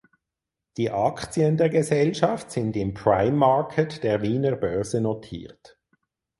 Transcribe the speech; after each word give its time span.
Die 0.77 0.89
Aktien 0.89 1.57
der 1.57 1.69
Gesellschaft 1.69 2.49
sind 2.49 2.75
im 2.75 2.95
"Prime 2.95 3.37
Market" 3.37 4.03
der 4.03 4.23
Wiener 4.23 4.55
Börse 4.55 4.99
notiert. 4.99 5.79